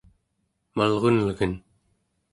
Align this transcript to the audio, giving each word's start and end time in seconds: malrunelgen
malrunelgen 0.77 1.53